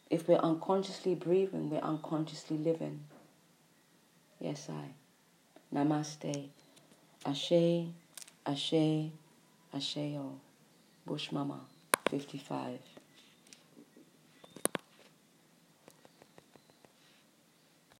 If 0.09 0.27
we're 0.27 0.35
unconsciously 0.35 1.15
breathing, 1.15 1.69
we're 1.69 1.79
unconsciously 1.79 2.57
living. 2.57 3.01
Yes, 4.39 4.69
I. 4.69 4.89
Namaste. 5.73 6.49
Ashe, 7.25 7.87
Ashe, 8.45 9.11
Asheo. 9.73 10.33
Bush 11.05 11.31
Mama, 11.31 11.61
55. 12.09 12.79